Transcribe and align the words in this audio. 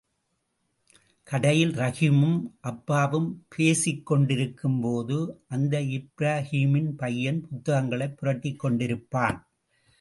கடையில் 1.27 1.71
ரஹீமும் 1.71 2.39
அப்பாவும் 2.61 3.45
பேசிக் 3.49 4.05
கொண்டிருக்கும் 4.05 4.79
போது 4.81 5.17
அந்த 5.47 5.79
இப்ரஹீமின் 5.79 6.91
பையன் 6.97 7.41
புத்தகங்களைப் 7.49 8.17
புரட்டிக் 8.17 8.59
கொண்டு 8.59 8.83
இருப்பான். 8.83 9.39